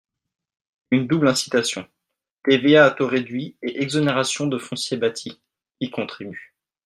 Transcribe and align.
Une 0.89 1.05
double 1.05 1.27
incitation– 1.27 1.87
TVA 2.45 2.85
à 2.85 2.89
taux 2.89 3.05
réduit 3.05 3.55
et 3.61 3.83
exonération 3.83 4.47
de 4.47 4.57
foncier 4.57 4.97
bâti– 4.97 5.39
y 5.79 5.91
contribue. 5.91 6.55